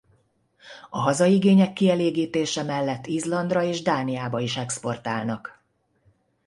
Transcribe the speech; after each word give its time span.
A 0.89 0.97
hazai 0.99 1.33
igények 1.33 1.73
kielégítése 1.73 2.63
mellett 2.63 3.05
Izlandra 3.07 3.61
és 3.63 3.81
Dániába 3.81 4.39
is 4.39 4.57
exportálnak. 4.57 5.63